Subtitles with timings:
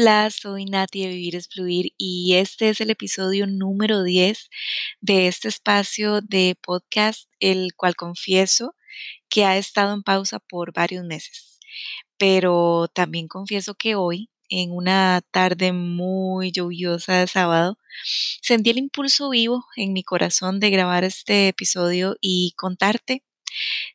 [0.00, 4.48] Hola, soy Nati de Vivir es Fluir y este es el episodio número 10
[5.00, 8.76] de este espacio de podcast, el cual confieso
[9.28, 11.58] que ha estado en pausa por varios meses.
[12.16, 17.76] Pero también confieso que hoy, en una tarde muy lluviosa de sábado,
[18.40, 23.24] sentí el impulso vivo en mi corazón de grabar este episodio y contarte,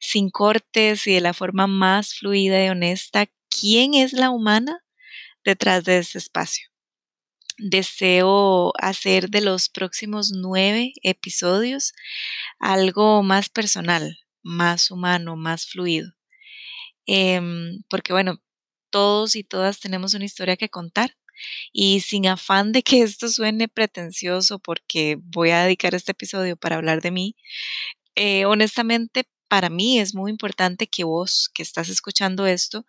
[0.02, 4.84] sin cortes y de la forma más fluida y honesta, quién es la humana
[5.46, 6.68] detrás de ese espacio.
[7.58, 11.94] Deseo hacer de los próximos nueve episodios
[12.60, 16.14] algo más personal, más humano, más fluido.
[17.06, 18.42] Em, porque bueno,
[18.90, 21.16] todos y todas tenemos una historia que contar
[21.74, 26.78] y sin afán de que esto suene pretencioso porque voy a dedicar este episodio para
[26.78, 27.36] hablar de mí,
[28.16, 32.86] eh, honestamente para mí es muy importante que vos que estás escuchando esto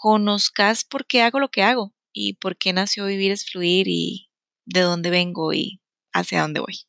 [0.00, 4.30] conozcas por qué hago lo que hago y por qué nació Vivir es Fluir y
[4.64, 5.82] de dónde vengo y
[6.14, 6.86] hacia dónde voy.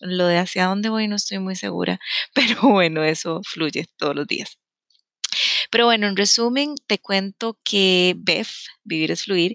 [0.00, 1.98] Lo de hacia dónde voy no estoy muy segura,
[2.34, 4.58] pero bueno, eso fluye todos los días.
[5.70, 8.50] Pero bueno, en resumen, te cuento que BEF,
[8.84, 9.54] Vivir es Fluir,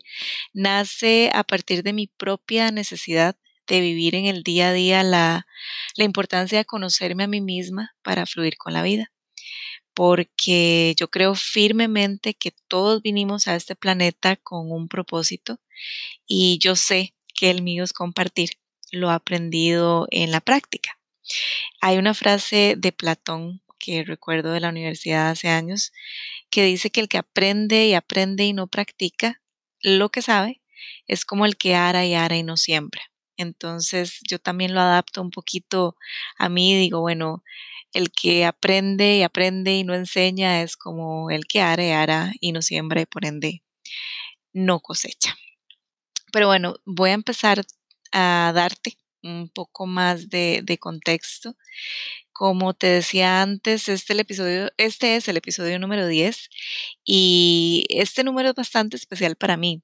[0.53, 3.37] nace a partir de mi propia necesidad
[3.67, 5.45] de vivir en el día a día la,
[5.95, 9.11] la importancia de conocerme a mí misma para fluir con la vida
[9.99, 15.59] porque yo creo firmemente que todos vinimos a este planeta con un propósito
[16.25, 18.51] y yo sé que el mío es compartir
[18.93, 20.97] lo aprendido en la práctica.
[21.81, 25.91] Hay una frase de Platón que recuerdo de la universidad hace años
[26.49, 29.41] que dice que el que aprende y aprende y no practica
[29.81, 30.61] lo que sabe
[31.07, 33.01] es como el que ara y ara y no siembra.
[33.35, 35.97] Entonces yo también lo adapto un poquito
[36.37, 37.43] a mí digo, bueno,
[37.93, 42.31] el que aprende y aprende y no enseña es como el que ara y ara
[42.39, 43.63] y no siembra y por ende
[44.53, 45.35] no cosecha.
[46.31, 47.65] Pero bueno, voy a empezar
[48.11, 51.55] a darte un poco más de, contexto.
[52.31, 54.15] Como te decía antes, este,
[54.77, 56.49] este es el episodio número 10
[57.03, 59.81] y este número es bastante especial para mí.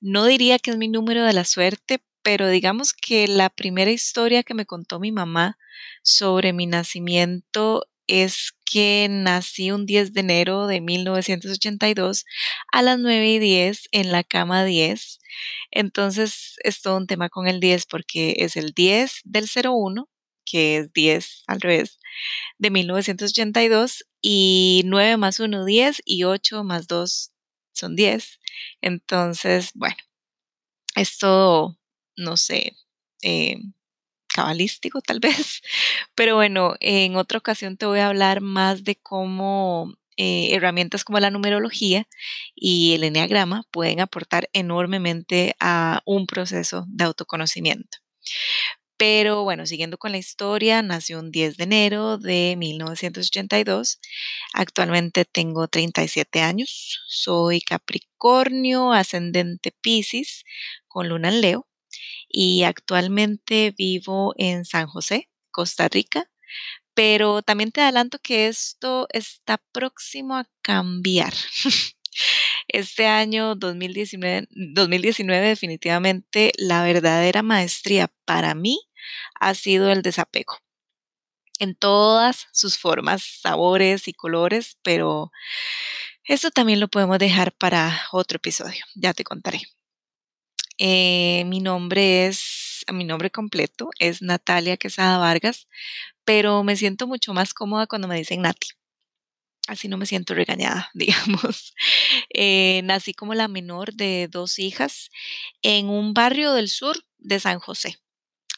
[0.00, 4.42] No diría que es mi número de la suerte, pero digamos que la primera historia
[4.42, 5.58] que me contó mi mamá
[6.02, 12.24] sobre mi nacimiento es que nací un 10 de enero de 1982
[12.72, 15.20] a las 9 y 10 en la cama 10.
[15.70, 20.08] Entonces es todo un tema con el 10 porque es el 10 del 01,
[20.44, 22.00] que es 10 al revés,
[22.58, 27.30] de 1982 y 9 más 1, 10 y 8 más 2
[27.72, 28.40] son 10.
[28.80, 29.96] Entonces, bueno,
[30.96, 31.78] es todo,
[32.16, 32.76] no sé,
[33.22, 33.56] eh,
[34.28, 35.62] cabalístico tal vez.
[36.14, 41.20] Pero bueno, en otra ocasión te voy a hablar más de cómo eh, herramientas como
[41.20, 42.08] la numerología
[42.54, 47.98] y el enneagrama pueden aportar enormemente a un proceso de autoconocimiento.
[48.98, 54.00] Pero bueno, siguiendo con la historia, nació un 10 de enero de 1982.
[54.54, 57.02] Actualmente tengo 37 años.
[57.06, 60.44] Soy Capricornio, ascendente Pisces,
[60.88, 61.66] con luna en Leo
[62.28, 66.30] y actualmente vivo en San José, Costa Rica,
[66.94, 71.34] pero también te adelanto que esto está próximo a cambiar.
[72.68, 78.80] Este año 2019, 2019 definitivamente la verdadera maestría para mí
[79.38, 80.56] ha sido el desapego
[81.58, 85.30] en todas sus formas, sabores y colores, pero
[86.24, 89.62] eso también lo podemos dejar para otro episodio, ya te contaré.
[90.78, 95.68] Eh, mi nombre es, mi nombre completo es Natalia Quesada Vargas,
[96.24, 98.68] pero me siento mucho más cómoda cuando me dicen Nati.
[99.68, 101.74] Así no me siento regañada, digamos.
[102.32, 105.10] Eh, nací como la menor de dos hijas
[105.62, 107.98] en un barrio del sur de San José,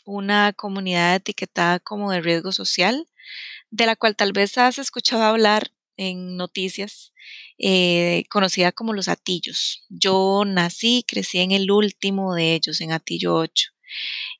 [0.04, 3.06] una comunidad etiquetada como de riesgo social,
[3.70, 7.12] de la cual tal vez has escuchado hablar en noticias
[7.58, 9.84] eh, conocida como los Atillos.
[9.88, 13.70] Yo nací crecí en el último de ellos, en Atillo 8.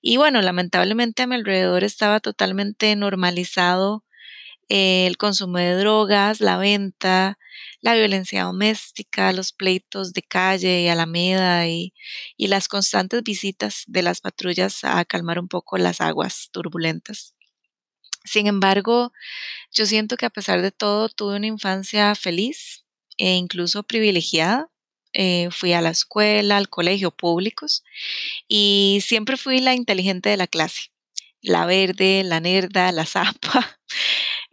[0.03, 4.05] Y bueno, lamentablemente a mi alrededor estaba totalmente normalizado
[4.69, 7.39] el consumo de drogas, la venta,
[7.81, 11.93] la violencia doméstica, los pleitos de calle y alameda y
[12.39, 17.35] las constantes visitas de las patrullas a calmar un poco las aguas turbulentas.
[18.25, 19.13] Sin embargo,
[19.73, 22.85] yo siento que a pesar de todo tuve una infancia feliz,
[23.19, 24.69] e incluso privilegiada.
[25.15, 27.83] Eh, fui a la escuela, al colegio públicos
[28.49, 30.93] y siempre fui la inteligente de la clase,
[31.43, 33.79] la verde, la nerda, la zapa.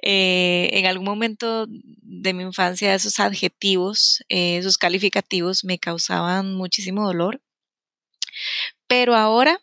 [0.03, 7.07] Eh, en algún momento de mi infancia esos adjetivos, eh, esos calificativos me causaban muchísimo
[7.07, 7.41] dolor.
[8.87, 9.59] Pero ahora,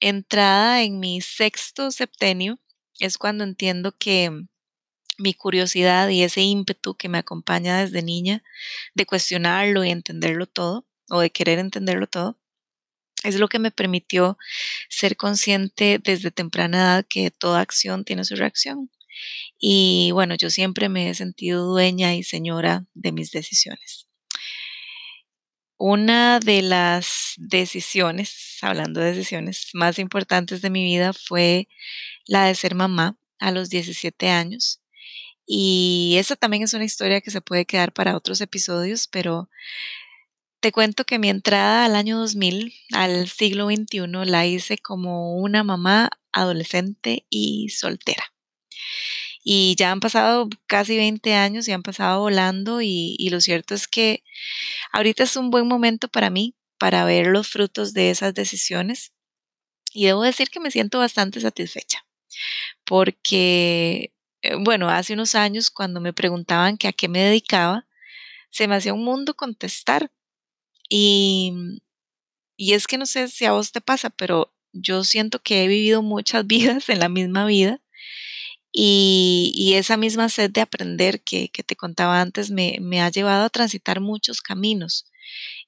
[0.00, 2.58] entrada en mi sexto septenio,
[2.98, 4.30] es cuando entiendo que
[5.18, 8.42] mi curiosidad y ese ímpetu que me acompaña desde niña
[8.94, 12.38] de cuestionarlo y entenderlo todo, o de querer entenderlo todo,
[13.24, 14.38] es lo que me permitió
[14.88, 18.90] ser consciente desde temprana edad que toda acción tiene su reacción.
[19.58, 24.06] Y bueno, yo siempre me he sentido dueña y señora de mis decisiones.
[25.76, 31.68] Una de las decisiones, hablando de decisiones más importantes de mi vida fue
[32.26, 34.80] la de ser mamá a los 17 años.
[35.46, 39.50] Y esa también es una historia que se puede quedar para otros episodios, pero
[40.60, 45.62] te cuento que mi entrada al año 2000, al siglo XXI, la hice como una
[45.62, 48.32] mamá adolescente y soltera.
[49.42, 53.74] Y ya han pasado casi 20 años y han pasado volando y, y lo cierto
[53.74, 54.24] es que
[54.92, 59.12] ahorita es un buen momento para mí para ver los frutos de esas decisiones
[59.92, 62.04] y debo decir que me siento bastante satisfecha
[62.84, 64.12] porque,
[64.60, 67.86] bueno, hace unos años cuando me preguntaban que a qué me dedicaba,
[68.50, 70.10] se me hacía un mundo contestar
[70.88, 71.80] y,
[72.56, 75.68] y es que no sé si a vos te pasa, pero yo siento que he
[75.68, 77.80] vivido muchas vidas en la misma vida
[78.72, 83.10] y, y esa misma sed de aprender que, que te contaba antes me, me, ha
[83.10, 85.06] llevado a transitar muchos caminos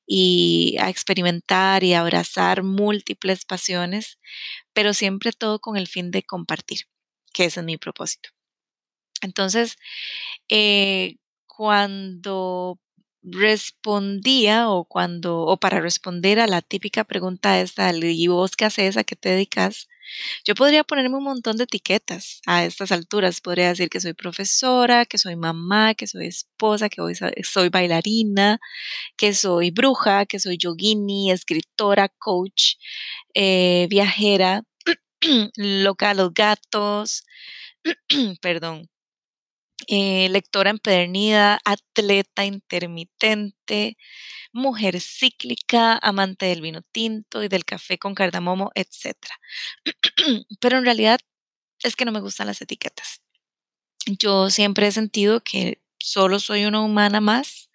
[0.07, 4.19] y a experimentar y abrazar múltiples pasiones,
[4.73, 6.83] pero siempre todo con el fin de compartir,
[7.33, 8.36] que ese es mi propósito.
[9.23, 9.77] Entonces,
[10.49, 11.17] eh,
[11.47, 12.81] cuando
[13.23, 18.97] respondía o cuando, o para responder a la típica pregunta esta, ¿y vos qué haces?
[18.97, 19.89] ¿A qué te dedicas?
[20.45, 23.41] Yo podría ponerme un montón de etiquetas a estas alturas.
[23.41, 27.03] Podría decir que soy profesora, que soy mamá, que soy esposa, que
[27.45, 28.61] soy bailarina,
[29.17, 32.75] que soy bruja, que soy yogini, escritora, coach,
[33.35, 34.65] eh, viajera,
[35.57, 37.25] loca a los gatos,
[38.41, 38.89] perdón,
[39.89, 43.97] eh, lectora empedernida, atleta intermitente,
[44.53, 49.17] mujer cíclica, amante del vino tinto y del café con cardamomo, etc.
[50.61, 51.21] Pero en realidad
[51.83, 53.23] es que no me gustan las etiquetas.
[54.07, 57.71] Yo siempre he sentido que solo soy una humana más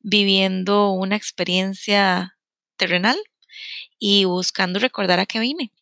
[0.00, 2.38] viviendo una experiencia
[2.76, 3.18] terrenal
[3.98, 5.72] y buscando recordar a qué vine,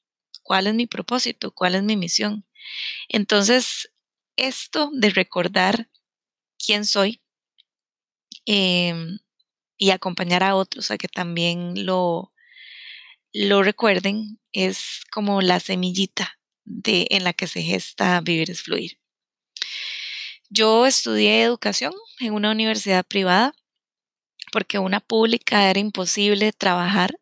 [0.42, 2.44] cuál es mi propósito, cuál es mi misión.
[3.08, 3.92] Entonces,
[4.36, 5.88] esto de recordar
[6.58, 7.22] quién soy
[8.46, 9.18] em,
[9.76, 12.32] y acompañar a otros a que también lo,
[13.32, 18.98] lo recuerden es como la semillita de, en la que se gesta vivir es fluir.
[20.48, 23.54] Yo estudié educación en una universidad privada
[24.52, 27.18] porque una pública era imposible trabajar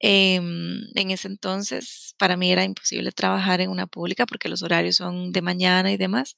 [0.00, 4.96] Em, en ese entonces, para mí era imposible trabajar en una pública porque los horarios
[4.96, 6.36] son de mañana y demás.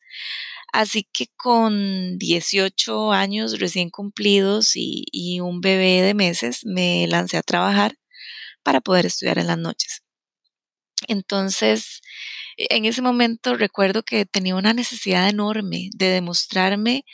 [0.73, 7.39] Así que con 18 años recién cumplidos y, y un bebé de meses, me lancé
[7.39, 7.97] a trabajar
[8.65, 10.03] para poder estudiar en las noches.
[11.09, 12.03] Entonces,
[12.59, 17.05] en ese momento recuerdo que tenía una necesidad enorme de demostrarme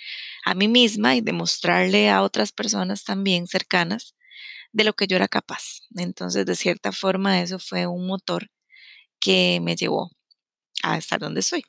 [0.46, 4.15] a mí misma y demostrarle a otras personas también cercanas
[4.76, 5.80] de lo que yo era capaz.
[5.96, 8.50] Entonces, de cierta forma, eso fue un motor
[9.18, 10.10] que me llevó
[10.82, 11.64] a estar donde soy.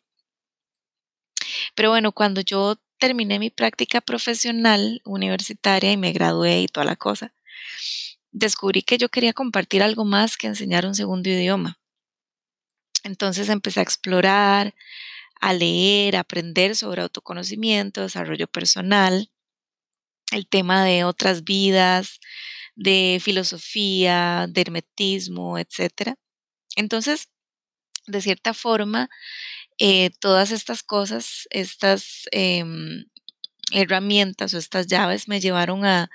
[1.73, 6.97] Pero bueno, cuando yo terminé mi práctica profesional universitaria y me gradué y toda la
[6.97, 7.33] cosa,
[8.31, 11.79] descubrí que yo quería compartir algo más que enseñar un segundo idioma.
[13.03, 14.75] Entonces empecé a explorar,
[15.39, 19.31] a leer, a aprender sobre autoconocimiento, desarrollo personal,
[20.31, 22.19] el tema de otras vidas,
[22.77, 26.13] de filosofía, de hermetismo, etc.
[26.77, 27.29] Entonces,
[28.05, 29.09] de cierta forma,
[29.79, 33.05] eh, todas estas cosas, estas em,
[33.71, 36.09] herramientas o estas llaves me llevaron a,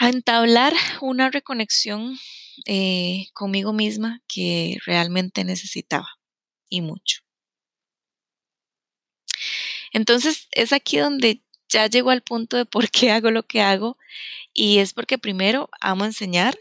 [0.00, 2.18] entablar una reconexión
[2.66, 6.08] eh, conmigo misma que realmente necesitaba
[6.68, 7.20] y mucho.
[9.92, 11.43] Entonces es aquí donde
[11.74, 13.98] ya llego al punto de por qué hago lo que hago
[14.52, 16.56] y es porque primero amo enseñar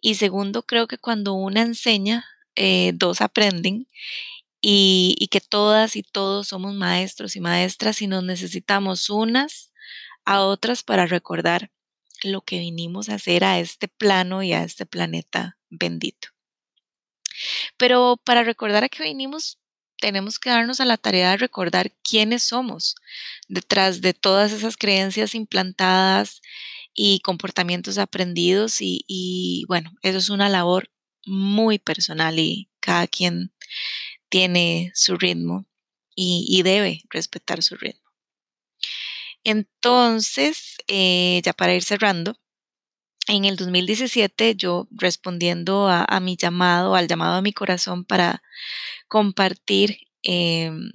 [0.00, 2.26] y segundo creo que cuando una enseña,
[2.56, 3.88] eh, dos aprenden
[4.60, 9.72] y, y, que todas y todos somos maestros y maestras y nos necesitamos unas
[10.24, 11.70] a otras para recordar
[12.22, 16.28] lo que vinimos a hacer a este plano y a este planeta bendito.
[17.76, 19.58] Pero para recordar a qué vinimos
[20.04, 22.94] tenemos que darnos a la tarea de recordar quiénes somos
[23.48, 26.42] detrás de todas esas creencias implantadas
[26.92, 30.90] y comportamientos aprendidos y, bueno, eso es una labor
[31.24, 33.54] muy personal y cada quien
[34.28, 35.64] tiene su ritmo
[36.14, 38.10] y, debe respetar su ritmo.
[39.42, 42.38] Entonces, eh, ya para ir cerrando,
[43.28, 48.42] en el 2017 yo respondiendo a, mi llamado, al llamado a mi corazón para
[49.08, 50.90] compartir em,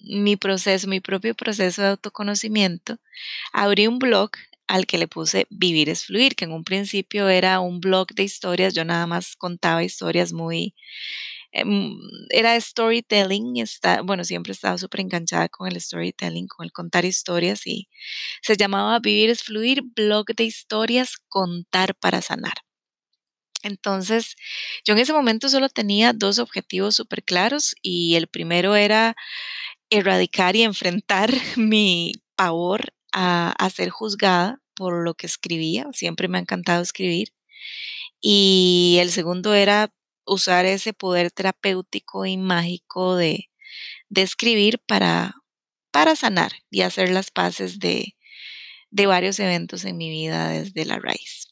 [0.00, 2.98] mi proceso, mi propio proceso de autoconocimiento,
[3.52, 4.30] abrí un blog
[4.66, 8.22] al que le puse Vivir es Fluir, que en un principio era un blog de
[8.22, 10.74] historias, yo nada más contaba historias muy
[11.50, 17.04] era storytelling, está, bueno, siempre he estado súper enganchada con el storytelling, con el contar
[17.04, 17.88] historias y
[18.42, 22.54] se llamaba Vivir es Fluir, blog de historias, contar para sanar.
[23.62, 24.36] Entonces,
[24.84, 29.16] yo en ese momento solo tenía dos objetivos súper claros y el primero era
[29.90, 35.86] erradicar y enfrentar mi pavor a, a ser juzgada por lo que escribía.
[35.92, 37.32] Siempre me ha encantado escribir.
[38.20, 39.92] Y el segundo era
[40.28, 43.50] usar ese poder terapéutico y mágico de,
[44.14, 45.34] escribir para,
[46.16, 48.14] sanar y hacer las paces de
[49.06, 51.48] varios eventos en mi vida desde la raíz.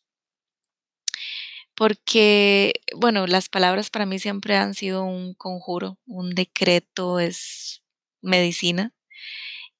[1.76, 7.82] Porque, bueno, las palabras para mí siempre han sido un conjuro, un decreto, es
[8.22, 8.94] medicina.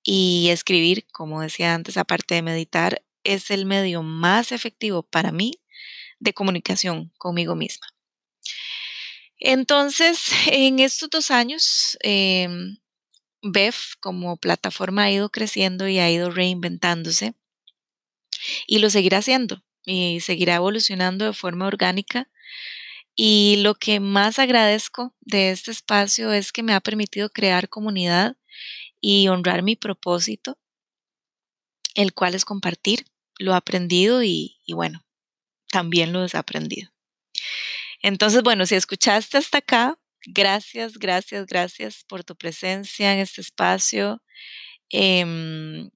[0.03, 5.53] Y escribir, como decía antes, aparte de meditar, es el medio más efectivo para mí
[6.21, 7.87] de comunicación conmigo misma.
[9.39, 12.49] Entonces, en estos dos años, eh,
[14.01, 17.35] como plataforma ha ido creciendo y ha ido reinventándose
[18.67, 22.29] y lo seguirá haciendo y seguirá evolucionando de forma orgánica.
[23.15, 28.37] Y lo que más agradezco de este espacio es que me ha permitido crear comunidad
[29.01, 30.59] y honrar mi propósito,
[31.95, 33.07] el cual es compartir
[33.39, 35.05] lo aprendido y, y bueno,
[35.71, 36.96] también lo desaprendido.
[38.07, 39.99] Entonces, bueno, si escuchaste hasta acá,
[40.29, 44.23] gracias, gracias, gracias por tu presencia en este espacio,
[44.91, 45.91] em,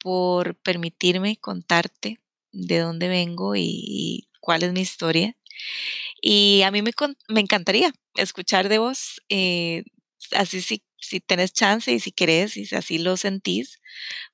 [0.00, 2.20] por permitirme contarte
[2.50, 5.36] de dónde vengo y, cuál es mi historia.
[6.20, 6.92] Y a mí me,
[7.40, 9.84] encantaría escuchar de vos, eh,
[10.32, 13.80] así si, si tenés chance y si querés y si así lo sentís,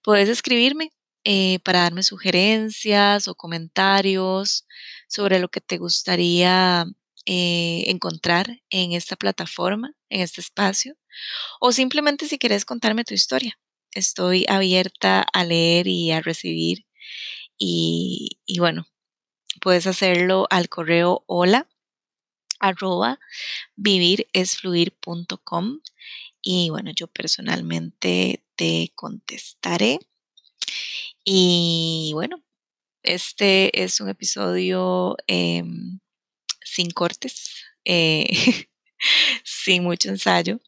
[0.02, 0.92] puedes escribirme
[1.24, 4.66] eh, para darme sugerencias o comentarios
[5.06, 6.86] sobre lo que te gustaría
[7.26, 10.96] eh, encontrar en esta plataforma, en este espacio,
[11.60, 13.58] o simplemente si quieres contarme tu historia.
[13.92, 16.86] Estoy abierta a leer y a recibir
[17.58, 18.86] y, bueno,
[19.60, 21.68] puedes hacerlo al correo hola
[22.60, 23.18] arroba
[23.76, 25.80] viviresfluir.com
[26.42, 29.98] y bueno, yo personalmente te contestaré.
[31.24, 32.42] Y bueno,
[33.06, 36.00] este es un episodio em,
[36.62, 38.26] sin cortes, eh,
[39.44, 40.60] sin mucho ensayo.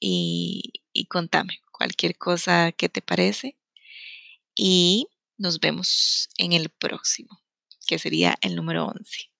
[0.00, 3.56] Y, y contame cualquier cosa que te parece.
[4.54, 7.42] Y nos vemos en el próximo,
[7.86, 9.30] que sería el número 11.